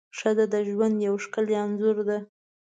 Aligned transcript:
ښځه 0.17 0.45
د 0.53 0.55
ژوند 0.69 0.95
یو 1.07 1.15
ښکلی 1.23 1.55
انځور 1.63 1.97
ده. 2.07 2.17